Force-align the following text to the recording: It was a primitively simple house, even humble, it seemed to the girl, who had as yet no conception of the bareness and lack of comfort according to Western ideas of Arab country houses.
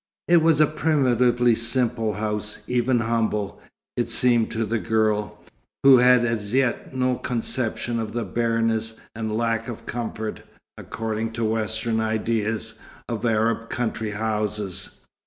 It 0.27 0.41
was 0.41 0.59
a 0.59 0.65
primitively 0.65 1.53
simple 1.53 2.13
house, 2.13 2.63
even 2.67 3.01
humble, 3.01 3.61
it 3.95 4.09
seemed 4.09 4.49
to 4.49 4.65
the 4.65 4.79
girl, 4.79 5.37
who 5.83 5.97
had 5.99 6.25
as 6.25 6.53
yet 6.55 6.91
no 6.95 7.17
conception 7.19 7.99
of 7.99 8.11
the 8.13 8.23
bareness 8.25 8.99
and 9.13 9.37
lack 9.37 9.67
of 9.67 9.85
comfort 9.85 10.41
according 10.75 11.33
to 11.33 11.43
Western 11.43 11.99
ideas 11.99 12.79
of 13.07 13.25
Arab 13.27 13.69
country 13.69 14.09
houses. 14.09 15.01